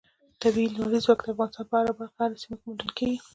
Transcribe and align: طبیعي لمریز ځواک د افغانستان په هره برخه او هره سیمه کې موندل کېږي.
طبیعي 0.41 0.67
لمریز 0.75 1.03
ځواک 1.05 1.19
د 1.23 1.27
افغانستان 1.31 1.65
په 1.69 1.75
هره 1.79 1.93
برخه 1.99 2.19
او 2.23 2.27
هره 2.29 2.39
سیمه 2.41 2.55
کې 2.57 2.63
موندل 2.65 2.91
کېږي. 2.97 3.17